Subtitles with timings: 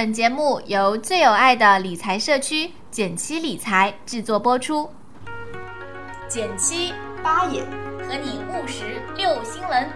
[0.00, 4.88] 本节目由最有爱的理财社区简七理财制作播出。
[6.28, 7.64] 减七八眼
[8.06, 9.88] 和你务实六新闻。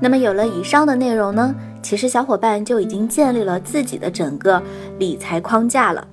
[0.00, 4.62] 那么有了以上的内容呢，其实小伙伴就已经建立了自己的整个
[4.98, 6.08] 理财框架了。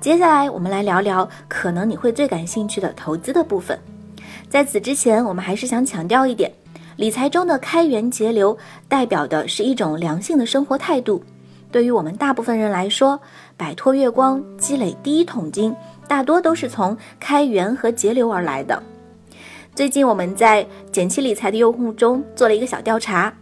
[0.00, 3.76] 接下来我们来聊聊可能你会最感兴趣的投资的部分。
[4.48, 6.52] 在此之前，我们还是想强调一点。
[7.00, 8.54] 理财中的开源节流，
[8.86, 11.24] 代表的是一种良性的生活态度。
[11.72, 13.18] 对于我们大部分人来说，
[13.56, 15.74] 摆脱月光、积累第一桶金，
[16.06, 18.82] 大多都是从开源和节流而来的。
[19.74, 23.32] 最近我们在减七理财的用户中做了一个小调查，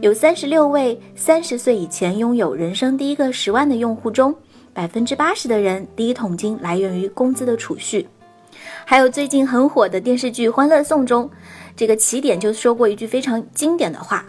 [0.00, 4.32] 有三十六位三十岁以前拥有人生第一个十万的用户中，
[4.72, 8.06] 百分之八十的人第一桶金来源于工资的储蓄。
[8.84, 11.28] 还有最近很火的电视剧《欢乐颂》中。
[11.76, 14.24] 这个起点就说过一句非常经典的话：“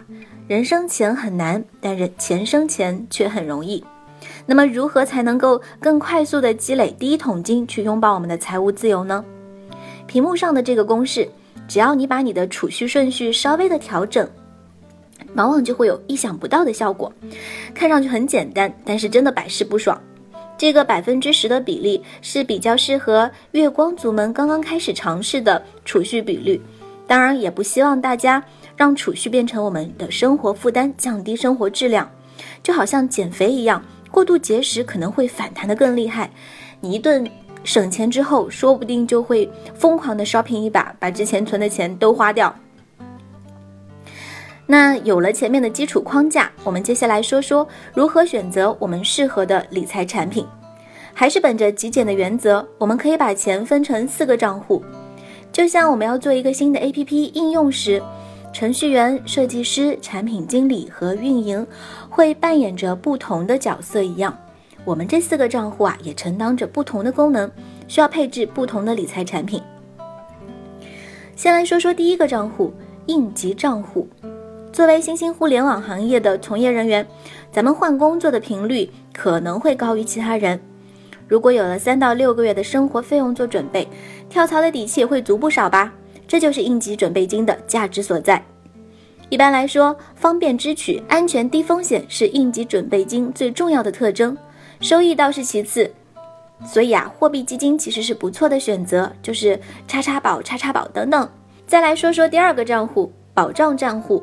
[0.48, 3.84] 人生钱很难，但人钱生钱却很容易。”
[4.46, 9.24] 那么，如何才能够更快速的积累第一桶金，去拥抱我们的财务自由呢？
[10.06, 11.28] 屏幕上的这个公式，
[11.66, 14.28] 只要你把你的储蓄顺序稍微的调整，
[15.34, 17.12] 往往就会有意想不到的效果。
[17.74, 19.98] 看上去很简单，但是真的百试不爽。
[20.56, 26.60] 这个百分之十的比例是比较适合月光族们刚刚开始尝试的储蓄比率。
[27.06, 28.42] 当然也不希望大家
[28.76, 32.10] 让储蓄变成我们的生活负担，降低生活质量，
[32.62, 36.30] 就好像减肥一样，过度节食可能会反弹的更厉害。
[36.80, 37.28] 你一顿
[37.62, 42.54] 省钱之后，说不定就会疯狂的 shopping 一把，把之前存的钱都花掉。
[44.66, 50.46] 那有了前面的基础框架，我们接下来说说如何选择我们适合的理财产品。
[51.12, 54.82] 还是本着极简的原则，我们可以把钱分成四个账户。
[55.54, 58.02] 就像我们要做一个新的 APP 应用时，
[58.52, 61.64] 程序员、设计师、产品经理和运营
[62.10, 64.36] 会扮演着不同的角色一样，
[64.84, 67.48] 我们这四个账户啊也承担着不同的功能，
[67.86, 69.62] 需要配置不同的理财产品。
[71.36, 72.74] 先来说说第一个账户——
[73.06, 74.08] 应急账户。
[74.72, 77.06] 作为新兴互联网行业的从业人员，
[77.52, 80.60] 咱们换工作的频率可能会高于其他人。
[81.26, 83.88] 如果有了三到六个月的生活费用做准备，
[84.28, 85.92] 跳槽的底气会足不少吧？
[86.26, 88.44] 这就是应急准备金的价值所在。
[89.30, 94.36] 一般来说，方便支取、安全低风险是应急准备金最重要的特征，
[94.80, 95.92] 收益倒是其次。
[96.64, 99.58] 所以啊，货币基金其实是不错的选择，就是
[99.88, 101.28] 叉叉宝、叉叉宝等等。
[101.66, 104.22] 再来说说第二个账户——保障账户。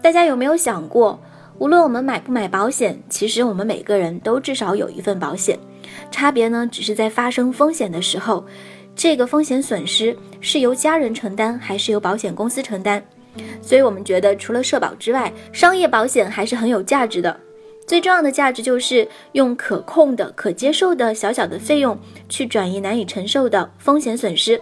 [0.00, 1.20] 大家有没有想过，
[1.58, 5.58] 无论我们买不买保险，其实我们每个人都至少有一份保险。
[6.10, 8.44] 差别呢，只是在发生风险的时候，
[8.96, 13.04] 这个风险损失是由家人承担还是由保险公司承担。
[13.60, 17.38] 所以我们觉得，除了社保之外，商业保险还是很有价值的。
[17.86, 24.60] 最重要的价值就是用可控的、可接受的小小的费用去转移难以承受的风险损失。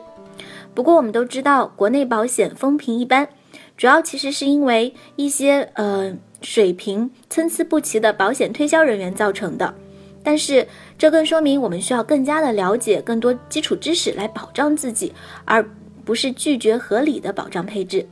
[0.75, 3.29] 不过我们都知道，国内保险风评一般，
[3.77, 9.75] 主要其实是因为一些呃水平参差不齐的保险推销人员造成的。
[10.23, 10.67] 但是，
[10.97, 15.13] 这更说明我们需要更加的了解更多基础知识来保障自己，
[15.45, 15.69] 而
[16.05, 18.07] 不是拒绝合理的保障配置。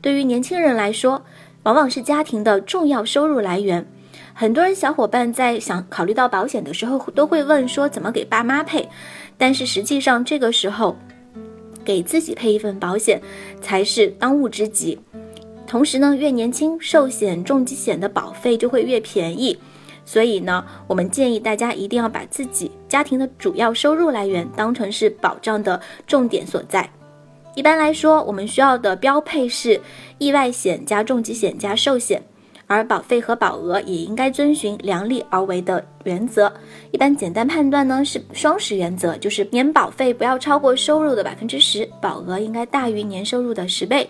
[0.00, 1.22] 对于年轻人来说，
[1.62, 3.86] 往往是家庭的重要收入来源。
[4.34, 8.88] 很多人小伙伴在想考虑到保险的时候，都会问说怎么给爸妈配。
[9.38, 10.96] 但是实际上，这个时候
[11.84, 13.22] 给自己配一份保险
[13.60, 14.98] 才是当务之急。
[15.66, 19.56] 同时呢，越年轻，寿险、重疾险的保费就会越便宜。
[20.04, 26.88] 所以呢，我们建议大家一定要把自己家庭的主要收入来源当成是保障的重点所在。
[27.54, 29.80] 一般来说，我们需要的标配是
[30.18, 32.20] 意外险加重疾险加寿险，
[32.66, 36.52] 而保费和保额也应该遵循量力而为的原则。
[36.90, 44.08] 一般简单判断呢是双十原则，就是年保费不要超过收入的百分之十，保额应该大于年收入的十倍。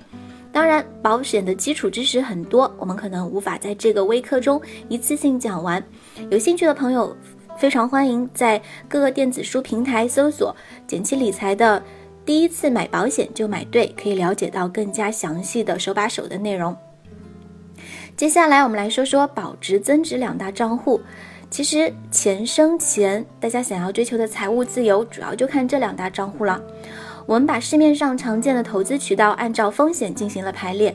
[0.54, 5.82] 当然，保险的基础知识很多，我们可能无法在这个微课中一次性讲完。
[6.30, 7.14] 有兴趣的朋友，
[7.58, 10.54] 非常欢迎在各个电子书平台搜索
[10.86, 11.82] “简七理财”的
[12.24, 16.76] “第一次买保险就买对”，可以了解到更加详细的手把手的内容。
[18.16, 21.00] 接下来，我们来说说保值增值两大账户。
[21.50, 26.62] 其实钱生钱，大家想要追求的财务自由，主要就看这两大账户了。
[27.26, 30.94] 我们把市面上常见的投资渠道按照风险进行了排列，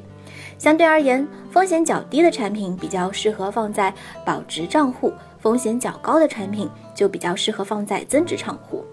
[0.57, 3.93] 相对而言，风险较低的产品比较适合放在
[4.25, 8.85] 保值账户，风险较高的产品就比较适合放在增值账户。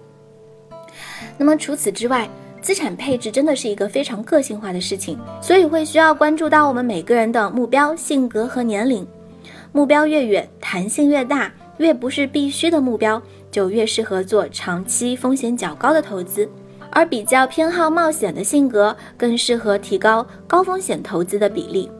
[1.36, 2.28] 那么除此之外，
[2.62, 9.06] 资产配置真的是一个非常个性化的事情，所以会需要关注到我们每个人的目标、性格和年龄。
[9.72, 16.48] 目标越远，弹性越大，越不是必须的目标，就越适合做长期风险较高的投资。
[16.90, 21.90] 而比较偏好冒险的性格，更适合提高高风险投资的比例。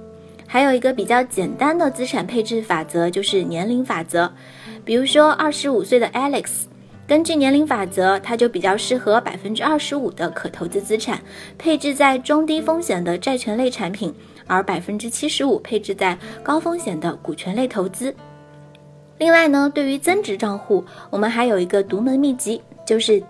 [0.47, 4.31] 还有一个比较简单的资产配置法则，就是年龄法则。
[4.85, 6.65] 比如说，二十五岁的 Alex，
[7.07, 11.21] 根据年龄法则，他就比较适合百分之二十五的可投资资产
[11.59, 14.15] 配置在中低风险的债权类产品，
[14.47, 18.15] 而百分之七十五配置在高风险的股权类投资。
[19.19, 23.21] 另外呢，对于增值账户，我们还有一个独门秘籍，就是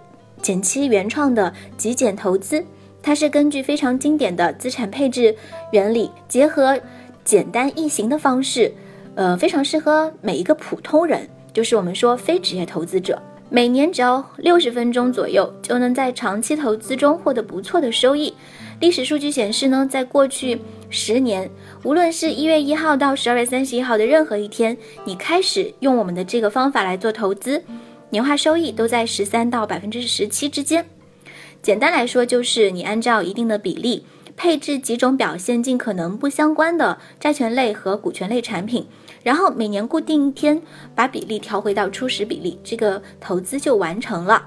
[0.40, 2.64] 简七原创的极简投资。
[3.02, 5.36] 它是根据非常经典的资产配置
[5.70, 6.76] 原理，结合
[7.24, 8.72] 简单易行的方式，
[9.14, 18.34] 呃，非常适合每一个普通人，就是我们说非职业投资者，每年只要六十分钟左右，就能在长期投资中获得不错的收益。
[18.80, 20.60] 历史数据显示呢，在过去
[20.90, 21.48] 十年，
[21.84, 27.62] 无论是一月一号到十二月三十一号的任何一天，你开始用我们的这个方法来做投资，
[28.16, 30.86] 年化收益都在十三到百分之十七之间。
[31.60, 38.86] 简单来说，就是你按照一定的比例配置几种表现尽可能不相关的债权类和股权类产品，
[39.22, 40.58] 然后每年固定一天
[40.94, 44.42] 把比例调回到初始比例，这个投资就完成了。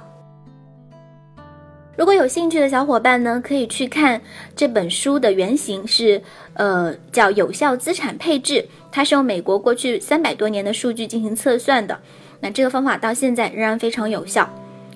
[1.95, 4.19] 如果有兴趣的小伙伴呢，可以去看
[4.56, 6.19] 这本书的原型是
[6.56, 12.00] 呃叫有效资产配置，它是用美国过去三百多年的数据进行测算的，
[12.41, 14.50] 那这个方法到现在仍然非常有效。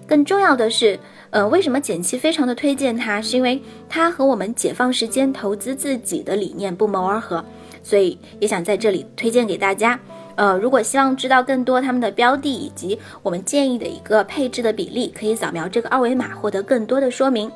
[0.07, 1.00] 更重要的是。
[1.34, 3.19] 呃，为什么简七非常的推荐它？
[3.19, 3.60] 是因为
[3.90, 7.44] 它和我们解放时间投资自己的理念不谋而合，
[7.81, 10.00] 所以也想在这里推荐给大家。
[10.36, 17.51] 呃，如果希望知道更多他们的标的以及我们建议的一个配置的比例，可以扫描这个二维码获得更多的说明。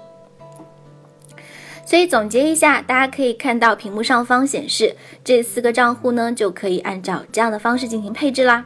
[1.85, 8.65] 所以总结一下，大家可以看到屏幕上方显示这四个账户呢，就可以按照这样的方式进行配置啦。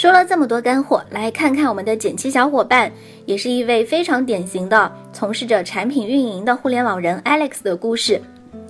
[0.00, 2.90] 说了这么多干货，来看看我们的减七小伙伴，
[3.26, 8.18] 也是一位非常典型的从事着产品运营的互联网人 Alex 的故事。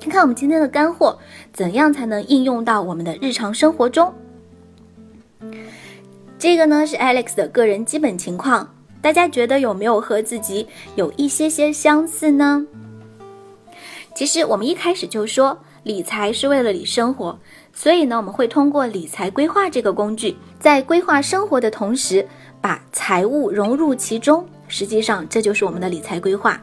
[0.01, 1.17] 看看我们今天的干货，
[1.53, 4.13] 怎样才能应用到我们的日常生活中？
[6.37, 8.69] 这个呢是 Alex 的个人基本情况，
[9.01, 10.67] 大家觉得有没有和自己
[10.97, 12.67] 有一些些相似呢？
[14.17, 17.39] 其实我们一开始就说，理财是为了你生活。
[17.73, 22.27] 所以呢，我们会通过理财规划这个工具，在规划生活的同时，
[22.61, 24.45] 把财务融入其中。
[24.69, 26.61] 实际上，这就是我们的理财规划。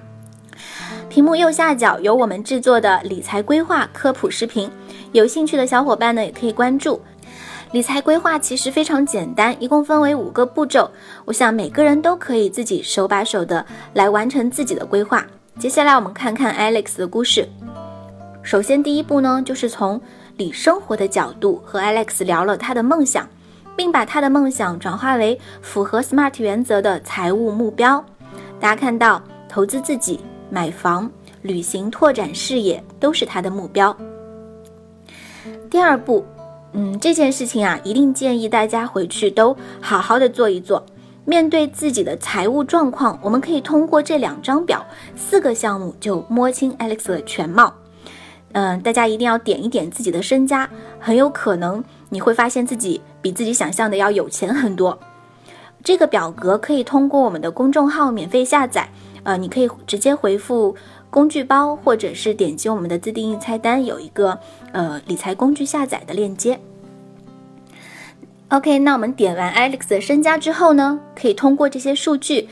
[1.09, 4.69] 屏幕右下角有我们制作的理财规划科普视频，
[5.11, 7.01] 有兴趣的小伙伴呢也可以关注。
[7.71, 10.89] 理财规划其实非常简单，一共分为五个步骤，
[11.25, 15.25] 我想每个人都可以自己手把手的来完成自己的规划。
[15.59, 17.47] 接下来我们看看 Alex 的故事。
[18.41, 19.99] 首先，第一步呢，就是从
[20.37, 23.27] 理生活的角度和 Alex 聊了他的梦想，
[23.75, 28.03] 并把他的梦想转化为符合 SMART 原则的财务目标。
[28.59, 30.19] 大家看到，投资自己、
[30.49, 31.09] 买房、
[31.41, 33.95] 旅行、拓展事业都是他的目标。
[35.69, 36.23] 第二步，
[36.73, 40.85] 嗯，这件事情啊，一定建议大家回去都好好的做一做。
[41.25, 44.85] 面对自己的财务状况，我们可以通过这两张表
[45.15, 47.73] 四个项目就摸清 Alex 的全貌。
[48.57, 50.67] 嗯，大家一定要点一点自己的身家，
[50.99, 54.97] 很有可能你会发现自己比自己想象的要有钱很多。
[55.83, 58.89] 这个表格可以通过我们的公众号免费下载，
[59.21, 60.75] 呃，你可以直接回复
[61.11, 64.39] 工具包，或者是点击我们的自定义菜单，有一个
[64.71, 66.59] 呃理财工具下载的链接。
[68.47, 72.49] OK，那我们点完 Alex 的身家之后呢，可以通过这些数据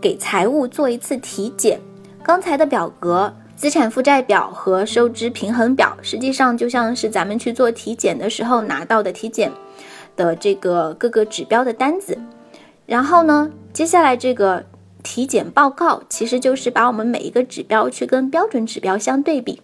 [0.00, 1.80] 给财务做一次体检。
[2.22, 3.34] 刚才的表格。
[3.56, 9.50] 资产负债表和收支平衡表，实际上就像是咱们去做体检的时候拿到的体检
[10.14, 12.18] 的这个各个指标的单子。
[12.84, 14.64] 然后呢，接下来这个
[15.02, 19.62] 体检报告其实就是把我们每一个指标去跟标准指标相对比。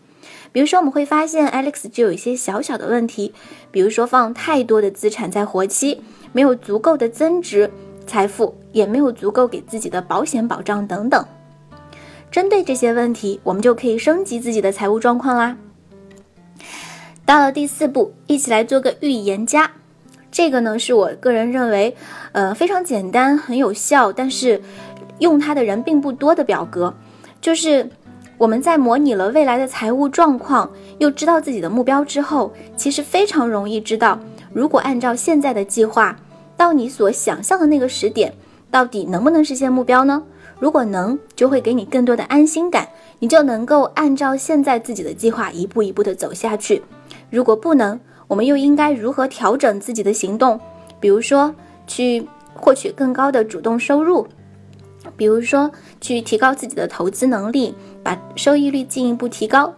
[0.52, 3.34] 比如说，我们会发现 Alex 就有一些小小的问题，
[3.70, 7.70] 比如说放太多的资产在活期，没有足够的增值
[8.06, 11.24] 财富，也没有足够给自己的保险保障等等。
[12.32, 15.54] 针对这些问题，我们就可以升级自己的财务状况啦。
[17.26, 19.70] 到了第四步，一起来做个预言家。
[20.30, 21.94] 这个呢，是我个人认为，
[22.32, 24.62] 呃，非常简单、很有效，但是
[25.18, 26.94] 用它的人并不多的表格。
[27.42, 27.90] 就是
[28.38, 34.18] 我们在模拟了未来的财务状况，又知道自己的目标之后，其实非常容易知道，
[34.54, 36.16] 如果按照现在的计划，
[36.56, 38.32] 到你所想象的那个时点，
[38.70, 40.22] 到底能不能实现目标呢？
[40.62, 42.88] 如果能，就会给你更多的安心感，
[43.18, 46.80] 你就能够按照现在自己的计划一步一步的走下去。
[47.30, 50.60] 如果不能，我们又应该如何调整自己的行动？
[51.00, 51.52] 比如说，
[51.88, 54.24] 去获取更高的主动收入，
[55.16, 55.68] 比如说
[56.00, 59.74] 去提高自己的投资能力，把收益率进一步提高，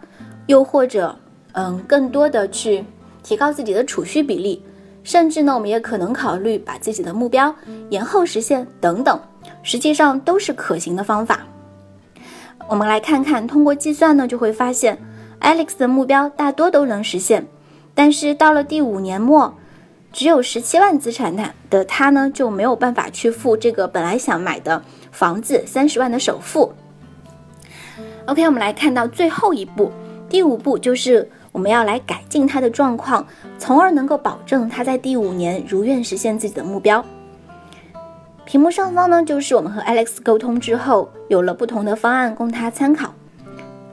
[0.49, 1.17] 又或者，
[1.53, 2.85] 嗯，更多的去
[3.23, 4.62] 提高自己的储蓄比例，
[5.03, 7.57] 甚至呢，我们也可能考虑把自己的目标
[7.88, 9.19] 延后实现等等。
[9.64, 11.40] 实际上都是可行的方法。
[12.68, 14.99] 我们来看看，通过计算呢，就会发现
[15.40, 17.47] ，Alex 的目标大多都能实现。
[17.94, 19.54] 但是到了第五年末，
[20.12, 26.73] 只有十七万资产的的他呢，就没有办法去付这个本来想买的房子三十万的首付。
[28.26, 29.92] OK，我们来看到最后一步，
[30.28, 33.26] 第五步就是我们要来改进他的状况，
[33.59, 37.04] 从而能够保证他在第五年如愿实现自己的目标。
[38.45, 43.15] 屏幕上方呢，就是我们和 Alex 沟通之后有了不同的方案供他参考。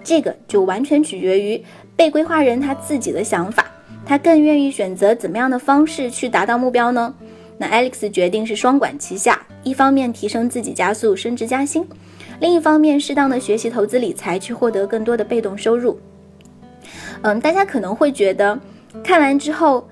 [0.03, 1.63] 这个就完全取决于
[1.95, 3.65] 被规划人他自己的想法，
[4.05, 7.13] 他更愿意选择怎么样的方式去达到目标呢？
[7.57, 11.87] 那 Alex 决定是双管齐下，一方面提升自己加速升职加薪，
[12.39, 15.99] 另一方面适当的学习投资理财去获得更多的被动收入。
[17.21, 18.59] 嗯，大家可能会觉得
[19.03, 19.87] 看完之后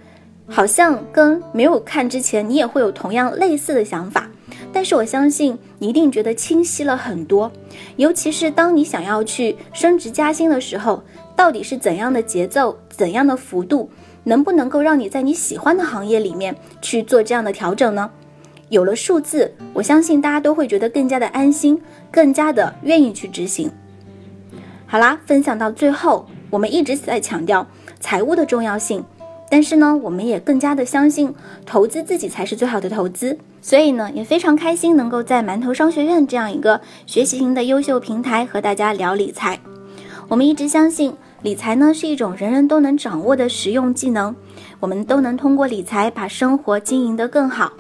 [0.48, 4.28] 好像跟没有看之前你也会有同样类似的想法。
[4.72, 7.52] 但是我相信你一定觉得清晰了很多，
[7.98, 11.04] 尤其是当你想要去升职加薪的时候，
[11.36, 13.90] 到底是怎样的节奏、怎样的幅度，
[14.24, 18.12] 能不能够让你在你喜欢的行业里面去做这样的调整呢？
[18.70, 23.72] 有了数字，我相信大家都会觉得更加的安心，更加的愿意去执行。
[24.86, 27.66] 好啦，分享到最后，我们一直在强调
[28.00, 29.04] 财务的重要性。
[29.50, 31.34] 但是呢，我们也更加的相信，
[31.66, 33.40] 投资自己才是最好的投资。
[33.62, 39.60] 所以呢，也非常开心能够在馒头商学院这样一个学习型的优秀平台和大家聊理财。
[40.28, 44.36] 我们一直相信，理财呢是一种人人都能掌握的实用技能，
[44.80, 47.74] 我们都能通过理财把生活经营得更好。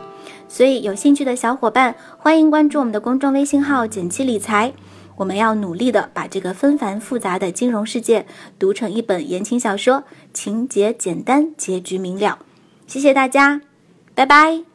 [0.48, 4.74] 所以，有兴趣的小伙伴，欢迎关注我们的公众微信号“简七理财”。
[5.16, 8.26] 我们要努力的把这个纷繁复杂的金融世界
[8.58, 12.40] 读成一本言情小说，情节简单，结局明了。
[12.88, 13.62] 谢谢大家，
[14.16, 14.69] 拜拜。